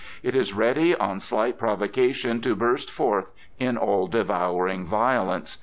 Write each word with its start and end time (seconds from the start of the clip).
It 0.23 0.33
is 0.35 0.51
ready 0.51 0.95
on 0.95 1.19
slight 1.19 1.59
provocation 1.59 2.41
to 2.41 2.55
burst 2.55 2.89
forth 2.89 3.33
in 3.59 3.77
all 3.77 4.07
devouring 4.07 4.83
violence. 4.87 5.59